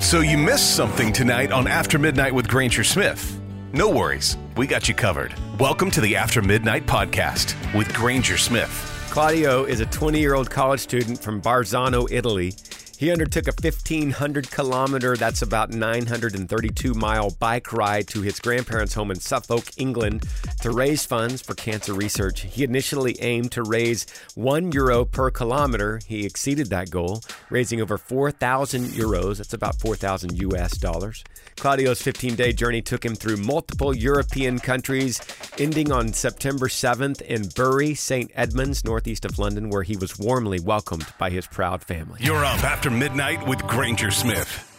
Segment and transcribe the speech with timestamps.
[0.00, 3.40] So you missed something tonight on After Midnight with Granger Smith.
[3.72, 5.34] No worries, we got you covered.
[5.58, 8.70] Welcome to the After Midnight podcast with Granger Smith.
[9.10, 12.54] Claudio is a 20 year old college student from Barzano, Italy.
[12.96, 19.10] He undertook a 1,500 kilometer, that's about 932 mile bike ride to his grandparents' home
[19.10, 20.26] in Suffolk, England,
[20.60, 22.42] to raise funds for cancer research.
[22.42, 24.06] He initially aimed to raise
[24.36, 26.00] 1 euro per kilometer.
[26.06, 31.24] He exceeded that goal, raising over 4,000 euros, that's about 4,000 US dollars.
[31.56, 35.20] Claudio's 15 day journey took him through multiple European countries,
[35.58, 38.30] ending on September 7th in Bury, St.
[38.34, 42.20] Edmunds, northeast of London, where he was warmly welcomed by his proud family.
[42.22, 44.70] You're up after midnight with Granger Smith.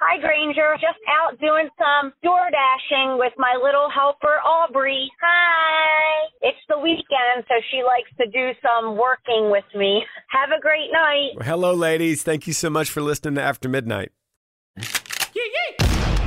[0.00, 0.74] Hi, Granger.
[0.74, 5.10] Just out doing some door dashing with my little helper, Aubrey.
[5.20, 6.28] Hi.
[6.42, 10.04] It's the weekend, so she likes to do some working with me.
[10.28, 11.30] Have a great night.
[11.36, 12.22] Well, hello, ladies.
[12.22, 14.12] Thank you so much for listening to After Midnight.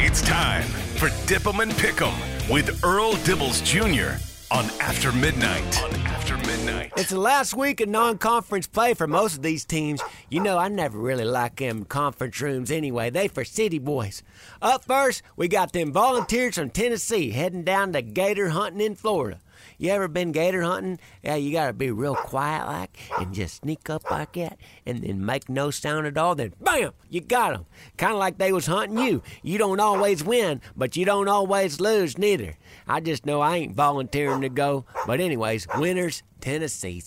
[0.02, 2.14] It's time for Dip 'em and Pick 'em
[2.48, 4.22] with Earl Dibbles Jr.
[4.54, 5.82] on After Midnight.
[5.82, 6.94] On After Midnight.
[6.96, 10.02] It's the last week of non conference play for most of these teams.
[10.30, 13.10] You know, I never really like them conference rooms anyway.
[13.10, 14.22] They for city boys.
[14.62, 19.40] Up first, we got them volunteers from Tennessee heading down to gator hunting in Florida.
[19.82, 21.00] You ever been gator hunting?
[21.24, 25.26] Yeah, you gotta be real quiet like and just sneak up like that and then
[25.26, 26.36] make no sound at all.
[26.36, 27.66] Then bam, you got 'em.
[27.96, 29.24] Kind of like they was hunting you.
[29.42, 32.58] You don't always win, but you don't always lose neither.
[32.90, 34.84] I just know I ain't volunteering to go.
[35.08, 37.02] But anyways, winners, Tennessee.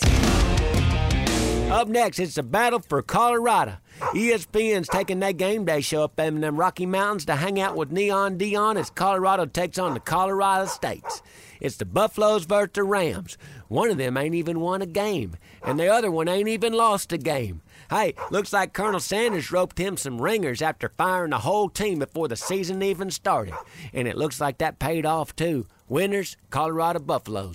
[1.73, 3.79] Up next, it's the battle for Colorado.
[4.13, 7.91] ESPN's taking that game day show up in them Rocky Mountains to hang out with
[7.91, 11.23] Neon Deion as Colorado takes on the Colorado States.
[11.63, 13.39] It's the Buffaloes versus the Rams.
[13.69, 15.35] One of them ain't even won a game,
[15.65, 17.63] and the other one ain't even lost a game.
[17.89, 22.29] Hey, looks like Colonel Sanders roped him some ringers after firing the whole team before
[22.29, 23.55] the season even started.
[23.95, 25.67] And it looks like that paid off too.
[25.89, 27.55] Winners, Colorado Buffaloes.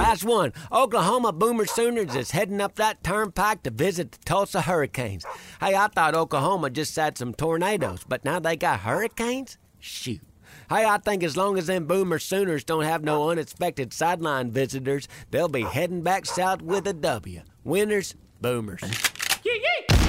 [0.00, 0.52] Last one.
[0.72, 5.26] Oklahoma Boomer Sooners is heading up that turnpike to visit the Tulsa Hurricanes.
[5.60, 9.58] Hey, I thought Oklahoma just had some tornadoes, but now they got hurricanes?
[9.78, 10.22] Shoot.
[10.70, 15.06] Hey, I think as long as them Boomer Sooners don't have no unexpected sideline visitors,
[15.30, 17.42] they'll be heading back south with a W.
[17.62, 18.80] Winners, Boomers.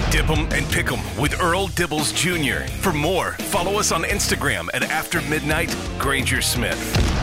[0.10, 2.68] Dip 'em and Pick 'em with Earl Dibbles Jr.
[2.82, 7.21] For more, follow us on Instagram at After Midnight Granger Smith.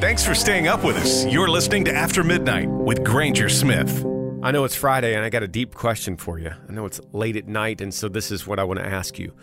[0.00, 1.26] Thanks for staying up with us.
[1.26, 4.04] You're listening to After Midnight with Granger Smith.
[4.42, 6.50] I know it's Friday and I got a deep question for you.
[6.68, 9.18] I know it's late at night, and so this is what I want to ask
[9.18, 9.34] you.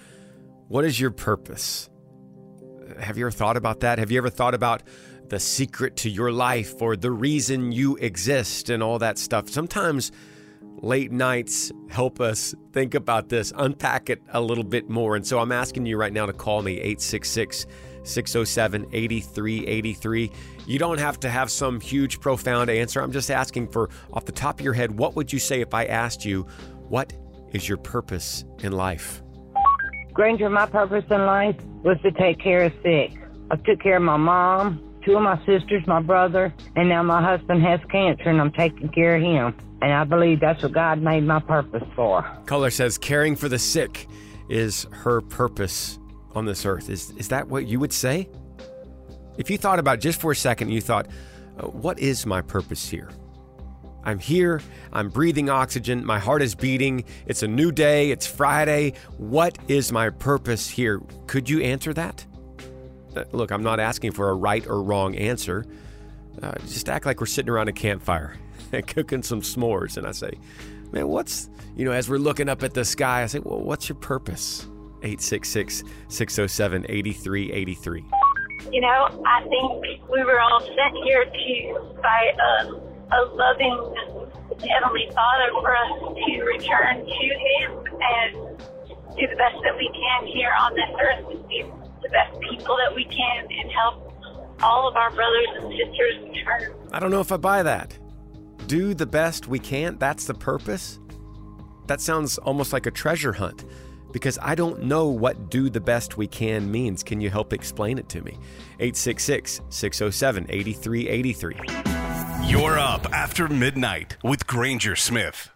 [0.67, 1.89] What is your purpose?
[2.99, 3.99] Have you ever thought about that?
[3.99, 4.83] Have you ever thought about
[5.27, 9.49] the secret to your life or the reason you exist and all that stuff?
[9.49, 10.11] Sometimes
[10.77, 15.15] late nights help us think about this, unpack it a little bit more.
[15.15, 17.65] And so I'm asking you right now to call me 866
[18.03, 20.31] 607 8383.
[20.65, 23.01] You don't have to have some huge, profound answer.
[23.01, 25.73] I'm just asking for, off the top of your head, what would you say if
[25.73, 26.43] I asked you,
[26.89, 27.13] what
[27.53, 29.21] is your purpose in life?
[30.13, 33.11] Granger, my purpose in life was to take care of sick.
[33.49, 37.21] I took care of my mom, two of my sisters, my brother, and now my
[37.21, 39.55] husband has cancer and I'm taking care of him.
[39.81, 42.23] And I believe that's what God made my purpose for.
[42.45, 44.07] Color says caring for the sick
[44.47, 45.97] is her purpose
[46.35, 46.89] on this earth.
[46.89, 48.29] Is, is that what you would say?
[49.37, 51.07] If you thought about just for a second, you thought,
[51.57, 53.09] uh, what is my purpose here?
[54.03, 54.61] I'm here,
[54.91, 58.93] I'm breathing oxygen, my heart is beating, it's a new day, it's Friday.
[59.17, 61.01] What is my purpose here?
[61.27, 62.25] Could you answer that?
[63.15, 65.65] Uh, look, I'm not asking for a right or wrong answer.
[66.41, 68.35] Uh, just act like we're sitting around a campfire
[68.71, 69.97] and cooking some s'mores.
[69.97, 70.31] And I say,
[70.91, 73.87] man, what's, you know, as we're looking up at the sky, I say, well, what's
[73.87, 74.67] your purpose?
[75.03, 78.05] 866 607 8383.
[78.71, 82.67] You know, I think we were all sent here to by a,
[83.15, 83.95] a loving
[84.61, 88.57] Heavenly Father for us to return to Him and
[89.17, 91.65] do the best that we can here on this earth and be
[92.03, 94.13] the best people that we can and help
[94.61, 96.75] all of our brothers and sisters return.
[96.91, 97.97] I don't know if I buy that.
[98.67, 99.97] Do the best we can?
[99.97, 100.99] That's the purpose?
[101.87, 103.65] That sounds almost like a treasure hunt
[104.11, 107.03] because I don't know what do the best we can means.
[107.03, 108.33] Can you help explain it to me?
[108.79, 112.49] 866 607 8383.
[112.49, 115.49] You're up after midnight with Granger Smith.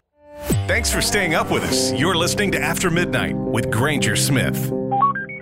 [0.66, 1.92] Thanks for staying up with us.
[1.92, 4.56] You're listening to After Midnight with Granger Smith.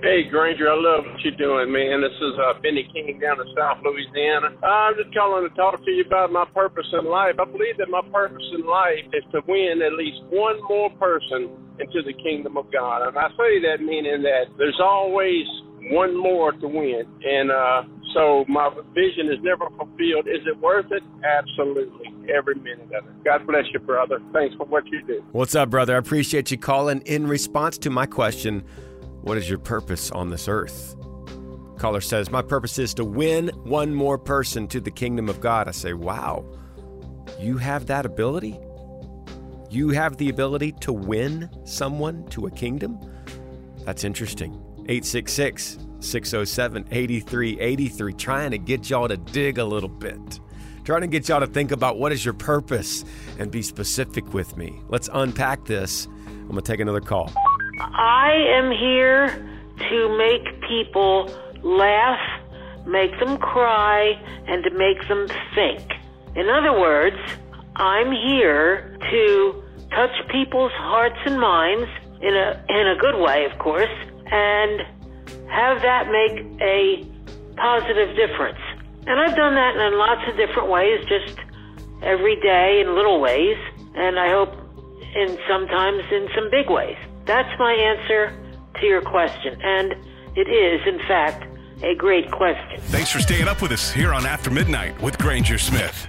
[0.01, 2.01] Hey, Granger, I love what you're doing, man.
[2.01, 4.49] This is uh, Benny King down in South Louisiana.
[4.63, 7.35] I'm just calling to talk to you about my purpose in life.
[7.39, 11.49] I believe that my purpose in life is to win at least one more person
[11.79, 13.07] into the kingdom of God.
[13.07, 15.45] And I say that meaning that there's always
[15.91, 17.03] one more to win.
[17.23, 17.83] And uh,
[18.13, 20.27] so my vision is never fulfilled.
[20.27, 21.03] Is it worth it?
[21.23, 22.13] Absolutely.
[22.33, 23.23] Every minute of it.
[23.23, 24.19] God bless you, brother.
[24.33, 25.23] Thanks for what you do.
[25.31, 25.95] What's up, brother?
[25.95, 27.01] I appreciate you calling.
[27.01, 28.63] In response to my question,
[29.21, 30.95] what is your purpose on this earth?
[31.77, 35.67] Caller says, My purpose is to win one more person to the kingdom of God.
[35.67, 36.45] I say, Wow,
[37.39, 38.57] you have that ability?
[39.75, 42.97] You have the ability to win someone to a kingdom?
[43.83, 44.53] That's interesting.
[44.87, 50.39] 866 607 8383, trying to get y'all to dig a little bit.
[50.85, 53.03] Trying to get y'all to think about what is your purpose
[53.37, 54.79] and be specific with me.
[54.87, 56.07] Let's unpack this.
[56.25, 57.33] I'm going to take another call.
[57.81, 59.27] I am here
[59.89, 61.29] to make people
[61.63, 62.21] laugh,
[62.87, 64.13] make them cry,
[64.47, 65.81] and to make them think.
[66.33, 67.17] In other words,
[67.75, 71.89] I'm here to touch people's hearts and minds
[72.21, 73.91] in a in a good way, of course,
[74.31, 74.81] and
[75.49, 77.05] have that make a
[77.55, 78.59] positive difference.
[79.07, 81.37] And I've done that in lots of different ways, just
[82.01, 83.57] every day in little ways,
[83.95, 84.53] and I hope
[85.15, 86.97] in sometimes in some big ways.
[87.25, 88.35] That's my answer
[88.79, 89.93] to your question, and
[90.35, 91.45] it is, in fact,
[91.83, 92.79] a great question.
[92.81, 96.07] Thanks for staying up with us here on After Midnight with Granger Smith.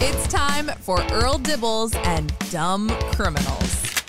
[0.00, 4.04] It's time for Earl Dibbles and Dumb Criminals.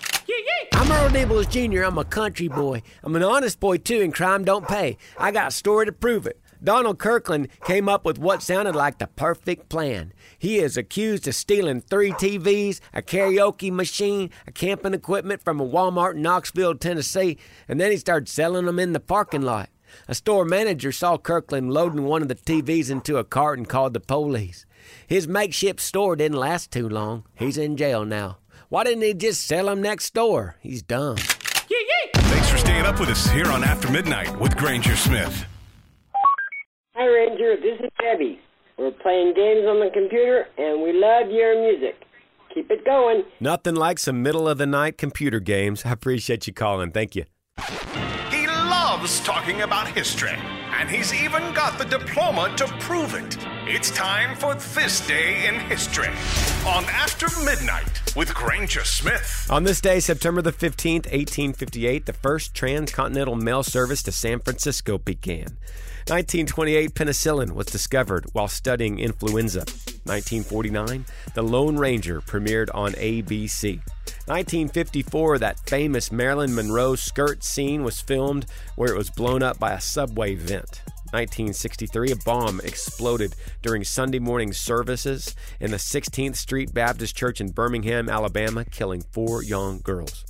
[0.73, 1.83] I'm Earl Dibbles Jr.
[1.83, 2.83] I'm a country boy.
[3.03, 4.97] I'm an honest boy too, and crime don't pay.
[5.17, 6.39] I got a story to prove it.
[6.63, 10.13] Donald Kirkland came up with what sounded like the perfect plan.
[10.37, 15.67] He is accused of stealing three TVs, a karaoke machine, a camping equipment from a
[15.67, 17.37] Walmart in Knoxville, Tennessee,
[17.67, 19.69] and then he started selling them in the parking lot.
[20.07, 23.93] A store manager saw Kirkland loading one of the TVs into a cart and called
[23.93, 24.67] the police.
[25.07, 27.25] His makeshift store didn't last too long.
[27.35, 28.37] He's in jail now.
[28.69, 30.57] Why didn't he just sell him next door?
[30.61, 31.17] He's dumb.
[31.17, 35.45] Thanks for staying up with us here on After Midnight with Granger Smith.
[36.95, 37.55] Hi, Ranger.
[37.55, 38.39] This is Debbie.
[38.77, 42.01] We're playing games on the computer, and we love your music.
[42.53, 43.23] Keep it going.
[43.39, 45.85] Nothing like some middle of the night computer games.
[45.85, 46.91] I appreciate you calling.
[46.91, 47.25] Thank you.
[48.99, 50.35] Loves talking about history,
[50.77, 53.37] and he's even got the diploma to prove it.
[53.65, 56.09] It's time for This Day in History
[56.67, 59.47] on After Midnight with Granger Smith.
[59.49, 64.97] On this day, September the 15th, 1858, the first transcontinental mail service to San Francisco
[64.97, 65.57] began.
[66.07, 69.63] 1928, penicillin was discovered while studying influenza.
[70.09, 73.79] 1949, The Lone Ranger premiered on ABC.
[74.25, 79.73] 1954, that famous Marilyn Monroe skirt scene was filmed where it was blown up by
[79.73, 80.81] a subway vent.
[81.11, 87.51] 1963, a bomb exploded during Sunday morning services in the 16th Street Baptist Church in
[87.51, 90.28] Birmingham, Alabama, killing four young girls.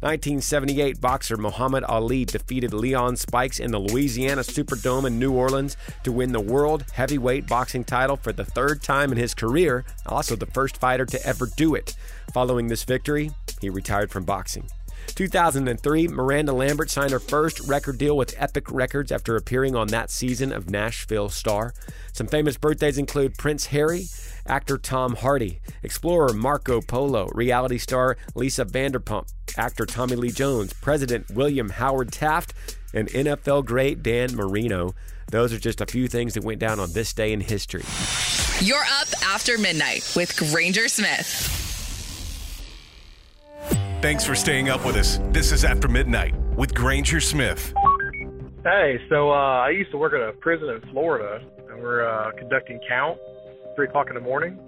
[0.00, 6.10] 1978 boxer Muhammad Ali defeated Leon Spinks in the Louisiana Superdome in New Orleans to
[6.10, 10.46] win the world heavyweight boxing title for the third time in his career, also the
[10.46, 11.96] first fighter to ever do it.
[12.32, 13.30] Following this victory,
[13.60, 14.70] he retired from boxing.
[15.14, 20.10] 2003, Miranda Lambert signed her first record deal with Epic Records after appearing on that
[20.10, 21.72] season of Nashville Star.
[22.12, 24.06] Some famous birthdays include Prince Harry,
[24.46, 31.30] actor Tom Hardy, explorer Marco Polo, reality star Lisa Vanderpump, actor Tommy Lee Jones, President
[31.30, 32.54] William Howard Taft,
[32.92, 34.94] and NFL great Dan Marino.
[35.30, 37.84] Those are just a few things that went down on this day in history.
[38.60, 41.59] You're up after midnight with Granger Smith.
[44.00, 45.18] Thanks for staying up with us.
[45.28, 47.74] This is After Midnight with Granger Smith.
[48.64, 52.32] Hey, so uh, I used to work at a prison in Florida, and we're uh,
[52.32, 53.18] conducting count
[53.76, 54.58] three o'clock in the morning,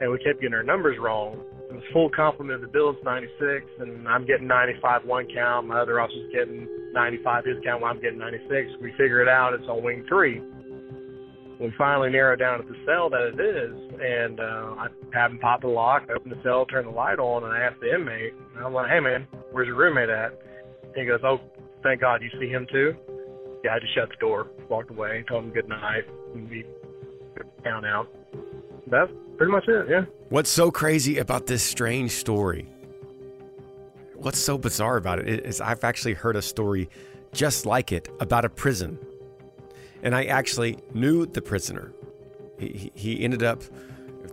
[0.00, 1.38] and we kept getting our numbers wrong.
[1.70, 5.68] It was full complement of the bill is 96, and I'm getting 95 one count.
[5.68, 8.82] My other officer's getting 95 his count, while I'm getting 96.
[8.82, 9.54] We figure it out.
[9.54, 10.42] It's on wing three.
[11.60, 15.38] We finally narrow down at the cell that it is, and uh, I have him
[15.38, 18.34] pop the lock, open the cell, turn the light on, and I ask the inmate,
[18.56, 20.40] and I'm like, "Hey man, where's your roommate at?"
[20.96, 21.40] he goes, "Oh,
[21.82, 22.94] thank God, you see him too."
[23.64, 26.04] Yeah, I just shut the door, walked away, told him good night,
[26.34, 26.64] and we
[27.62, 28.08] count out.
[28.86, 29.86] That's pretty much it.
[29.88, 30.04] Yeah.
[30.30, 32.66] What's so crazy about this strange story?
[34.14, 36.88] What's so bizarre about it is I've actually heard a story
[37.32, 38.98] just like it about a prison.
[40.02, 41.92] And I actually knew the prisoner.
[42.58, 43.62] He, he ended up,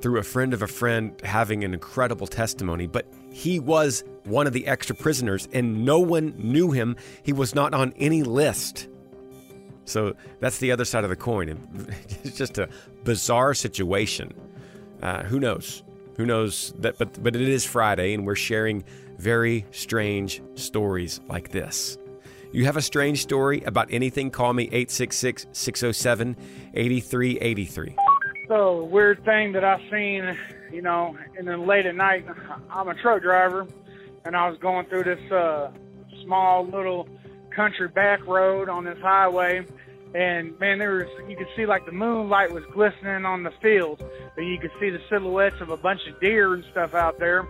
[0.02, 4.54] through a friend of a friend, having an incredible testimony, but he was one of
[4.54, 6.96] the extra prisoners and no one knew him.
[7.24, 8.88] He was not on any list.
[9.86, 11.58] So that's the other side of the coin.
[12.24, 12.68] It's just a
[13.04, 14.34] bizarre situation.
[15.02, 15.84] Uh, who knows?
[16.18, 16.98] Who knows that?
[16.98, 18.84] But but it is Friday, and we're sharing
[19.18, 21.98] very strange stories like this.
[22.52, 24.32] You have a strange story about anything?
[24.32, 26.36] Call me 866 607
[26.74, 28.07] 8383.
[28.48, 30.38] So weird thing that I've seen,
[30.72, 32.26] you know, and then late at night,
[32.72, 33.68] I'm a truck driver,
[34.24, 35.72] and I was going through this uh,
[36.24, 37.10] small little
[37.54, 39.66] country back road on this highway,
[40.16, 44.02] and man, there was you could see like the moonlight was glistening on the field,
[44.38, 47.46] and you could see the silhouettes of a bunch of deer and stuff out there.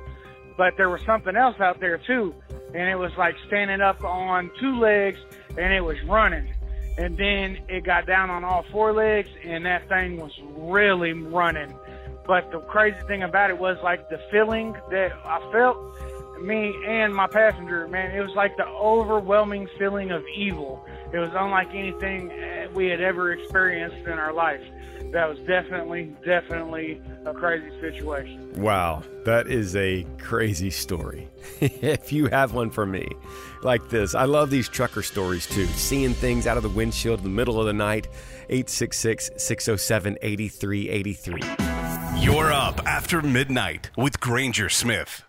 [0.58, 2.34] But there was something else out there too,
[2.74, 6.51] and it was like standing up on two legs, and it was running.
[6.98, 11.74] And then it got down on all four legs, and that thing was really running.
[12.25, 15.77] But the crazy thing about it was like the feeling that I felt
[16.42, 20.86] me and my passenger, man, it was like the overwhelming feeling of evil.
[21.13, 22.32] It was unlike anything
[22.67, 24.62] uh, we had ever experienced in our life.
[25.12, 28.62] That was definitely, definitely a crazy situation.
[28.62, 31.29] Wow, that is a crazy story.
[31.62, 33.07] if you have one for me
[33.63, 35.65] like this, I love these trucker stories too.
[35.67, 38.07] Seeing things out of the windshield in the middle of the night.
[38.50, 41.41] 866 607 8383.
[42.21, 45.24] You're up after midnight with Granger Smith.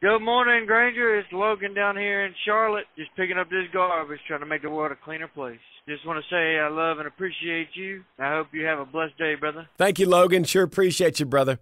[0.00, 1.18] Good morning, Granger.
[1.18, 4.70] It's Logan down here in Charlotte, just picking up this garbage, trying to make the
[4.70, 5.58] world a cleaner place.
[5.88, 8.04] Just want to say I love and appreciate you.
[8.18, 9.66] I hope you have a blessed day, brother.
[9.78, 10.44] Thank you, Logan.
[10.44, 11.60] Sure appreciate you, brother.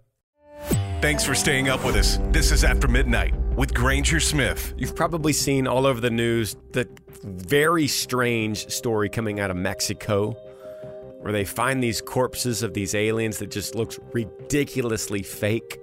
[0.99, 2.19] Thanks for staying up with us.
[2.31, 4.73] This is After Midnight with Granger Smith.
[4.77, 6.89] You've probably seen all over the news the
[7.23, 10.31] very strange story coming out of Mexico
[11.21, 15.79] where they find these corpses of these aliens that just looks ridiculously fake.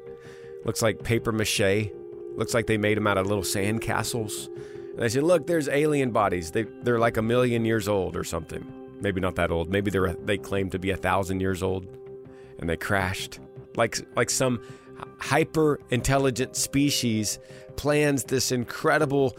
[0.66, 1.90] Looks like paper mache.
[2.36, 4.50] Looks like they made them out of little sand castles.
[4.94, 6.50] And they said, "Look, there's alien bodies.
[6.52, 8.64] They they're like a million years old or something.
[9.00, 9.68] Maybe not that old.
[9.68, 11.86] Maybe they're they claim to be a thousand years old,
[12.58, 13.40] and they crashed
[13.76, 14.60] like like some
[15.18, 17.38] hyper intelligent species
[17.76, 19.36] plans this incredible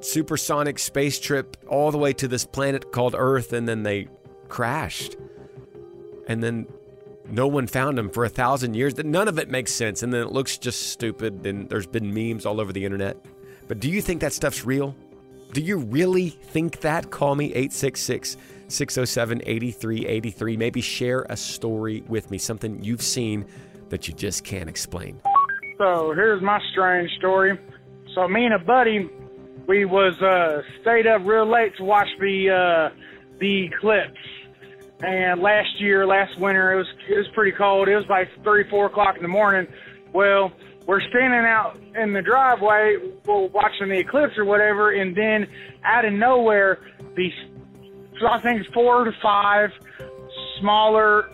[0.00, 4.08] supersonic space trip all the way to this planet called Earth, and then they
[4.48, 5.16] crashed,
[6.28, 6.66] and then
[7.28, 8.96] no one found them for a thousand years.
[8.96, 11.46] None of it makes sense, and then it looks just stupid.
[11.46, 13.16] And there's been memes all over the internet.
[13.68, 14.94] But do you think that stuff's real?
[15.52, 17.10] Do you really think that?
[17.10, 18.36] Call me 866
[18.68, 20.56] 607 8383.
[20.56, 23.46] Maybe share a story with me, something you've seen
[23.90, 25.20] that you just can't explain.
[25.78, 27.58] So here's my strange story.
[28.14, 29.08] So me and a buddy,
[29.66, 32.96] we was uh, stayed up real late to watch the uh,
[33.38, 34.18] the eclipse.
[35.00, 37.88] And last year, last winter, it was it was pretty cold.
[37.88, 39.66] It was like three, four o'clock in the morning.
[40.12, 40.52] Well,
[40.86, 45.46] we're standing out in the driveway, well, watching the eclipse or whatever, and then
[45.84, 46.78] out of nowhere,
[47.16, 47.32] these
[48.26, 49.70] I think four to five
[50.60, 51.30] smaller,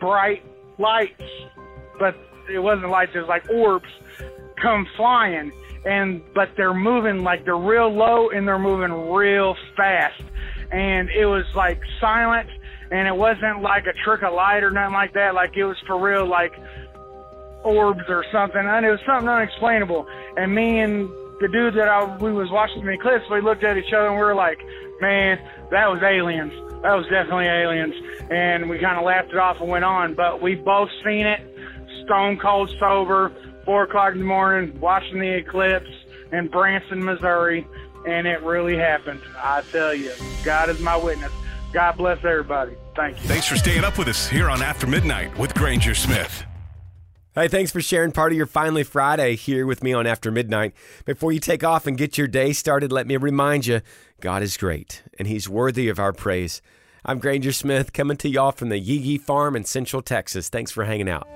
[0.00, 0.42] bright
[0.78, 1.22] lights,
[1.98, 2.16] but
[2.52, 3.88] it wasn't lights; it was like orbs,
[4.60, 5.52] come flying,
[5.84, 10.22] and but they're moving like they're real low and they're moving real fast,
[10.72, 12.48] and it was like silent
[12.90, 15.34] and it wasn't like a trick of light or nothing like that.
[15.34, 16.52] Like it was for real, like
[17.64, 18.60] orbs or something.
[18.60, 20.06] And it was something unexplainable.
[20.36, 21.08] And me and
[21.44, 24.16] the dude that I, we was watching the eclipse, we looked at each other and
[24.16, 24.58] we were like,
[25.02, 25.38] man,
[25.70, 26.52] that was aliens.
[26.80, 27.94] That was definitely aliens.
[28.30, 30.14] And we kind of laughed it off and went on.
[30.14, 31.40] But we both seen it,
[32.04, 33.30] stone cold sober,
[33.66, 35.90] four o'clock in the morning, watching the eclipse
[36.32, 37.66] in Branson, Missouri,
[38.08, 39.20] and it really happened.
[39.36, 40.12] I tell you,
[40.44, 41.32] God is my witness.
[41.74, 42.72] God bless everybody.
[42.96, 43.28] Thank you.
[43.28, 46.46] Thanks for staying up with us here on After Midnight with Granger Smith.
[47.34, 50.72] Hey, thanks for sharing part of your Finally Friday here with me on After Midnight.
[51.04, 53.80] Before you take off and get your day started, let me remind you
[54.20, 56.62] God is great and He's worthy of our praise.
[57.04, 60.48] I'm Granger Smith coming to y'all from the Yee Yee Farm in Central Texas.
[60.48, 61.26] Thanks for hanging out.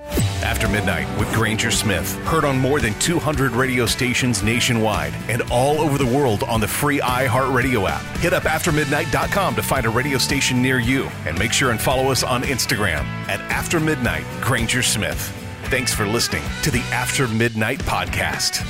[0.45, 2.15] After Midnight with Granger Smith.
[2.27, 6.69] Heard on more than 200 radio stations nationwide and all over the world on the
[6.69, 8.03] free iHeartRadio app.
[8.19, 12.13] Hit up aftermidnight.com to find a radio station near you and make sure and follow
[12.13, 15.35] us on Instagram at After Midnight Granger Smith.
[15.71, 18.67] Thanks for listening to the After Midnight podcast.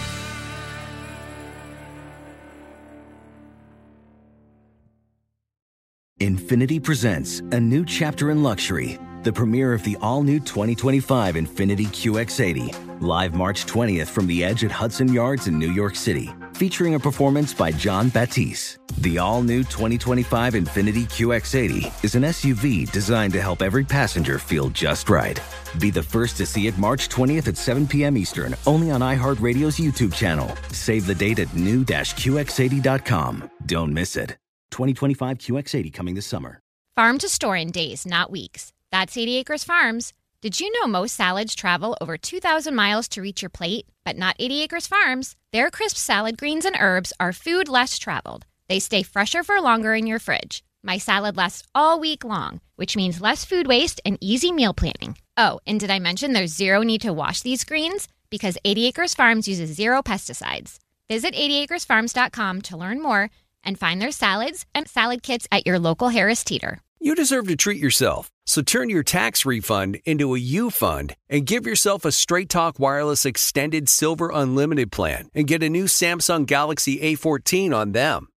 [6.18, 11.86] Infiniti presents a new chapter in luxury, the premiere of the all new 2025 Infiniti
[11.86, 16.96] QX80, live March 20th from the edge at Hudson Yards in New York City, featuring
[16.96, 18.78] a performance by Jon Batiste.
[18.98, 24.70] The all new 2025 Infiniti QX80 is an SUV designed to help every passenger feel
[24.70, 25.40] just right.
[25.78, 28.16] Be the first to see it March 20th at 7 p.m.
[28.16, 30.52] Eastern, only on iHeartRadio's YouTube channel.
[30.72, 33.50] Save the date at new-QX80.com.
[33.66, 34.30] Don't miss it.
[34.72, 36.60] 2025 QX80 coming this summer.
[36.96, 38.72] Farm to store in days, not weeks.
[38.90, 40.12] That's 80 Acres Farms.
[40.42, 43.86] Did you know most salads travel over 2,000 miles to reach your plate?
[44.04, 45.36] But not 80 Acres Farms.
[45.52, 48.44] Their crisp salad greens and herbs are food less traveled.
[48.68, 50.62] They stay fresher for longer in your fridge.
[50.82, 55.16] My salad lasts all week long, which means less food waste and easy meal planning.
[55.36, 58.08] Oh, and did I mention there's zero need to wash these greens?
[58.30, 60.78] Because 80 Acres Farms uses zero pesticides.
[61.08, 63.30] Visit 80acresfarms.com to learn more
[63.64, 66.80] and find their salads and salad kits at your local Harris Teeter.
[67.00, 68.30] You deserve to treat yourself.
[68.44, 72.78] So turn your tax refund into a U fund and give yourself a Straight Talk
[72.78, 78.28] Wireless Extended Silver Unlimited plan and get a new Samsung Galaxy A14 on them.